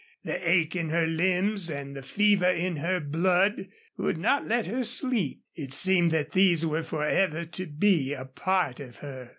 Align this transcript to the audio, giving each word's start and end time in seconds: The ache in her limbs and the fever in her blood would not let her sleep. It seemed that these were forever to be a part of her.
The 0.23 0.49
ache 0.49 0.75
in 0.75 0.89
her 0.89 1.05
limbs 1.05 1.69
and 1.69 1.95
the 1.95 2.01
fever 2.01 2.49
in 2.49 2.77
her 2.77 2.99
blood 2.99 3.67
would 3.97 4.17
not 4.17 4.47
let 4.47 4.65
her 4.65 4.81
sleep. 4.81 5.43
It 5.53 5.73
seemed 5.73 6.09
that 6.09 6.31
these 6.31 6.65
were 6.65 6.81
forever 6.81 7.45
to 7.45 7.67
be 7.67 8.11
a 8.13 8.25
part 8.25 8.79
of 8.79 8.95
her. 8.95 9.29